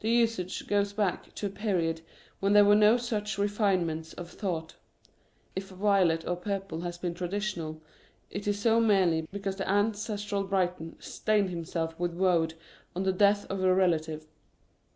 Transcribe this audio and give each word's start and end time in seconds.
The 0.00 0.10
usage 0.10 0.66
goes 0.66 0.92
back 0.92 1.32
to 1.36 1.46
a 1.46 1.48
period 1.48 2.00
when 2.40 2.54
there 2.54 2.64
were 2.64 2.74
no 2.74 2.96
such 2.96 3.38
refinements 3.38 4.12
of 4.14 4.28
thought. 4.28 4.74
If 5.54 5.68
violet 5.68 6.26
or 6.26 6.34
purple 6.34 6.80
has 6.80 6.98
been 6.98 7.14
traditional, 7.14 7.80
it 8.30 8.48
is 8.48 8.58
so 8.58 8.80
merely 8.80 9.28
because 9.30 9.54
the 9.54 9.70
ancestral 9.70 10.42
Briton 10.42 10.96
stained 10.98 11.50
himself 11.50 11.96
with 12.00 12.14
woad 12.14 12.54
on 12.96 13.04
the 13.04 13.12
death 13.12 13.46
of 13.48 13.62
a 13.62 13.72
relative. 13.72 14.26